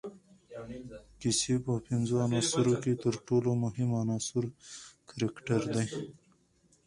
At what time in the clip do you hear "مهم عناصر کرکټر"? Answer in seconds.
3.63-5.61